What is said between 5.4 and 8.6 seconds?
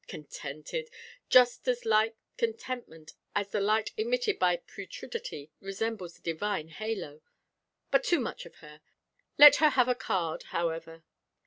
resembles the divine halo! But too much of